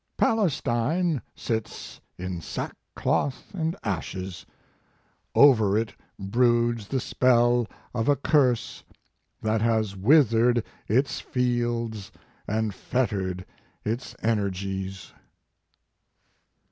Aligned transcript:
"Palestine 0.17 1.21
sits 1.35 2.01
in 2.17 2.41
sackcloth 2.41 3.53
and 3.53 3.75
ashes. 3.83 4.47
Over 5.35 5.77
it 5.77 5.93
broods 6.17 6.87
the 6.87 6.99
spell 6.99 7.67
of 7.93 8.09
a 8.09 8.15
curse 8.15 8.83
that 9.43 9.61
has 9.61 9.95
withered 9.95 10.63
its 10.87 11.19
fields 11.19 12.11
and 12.47 12.73
fettered 12.73 13.45
its 13.85 14.15
energies." 14.23 15.13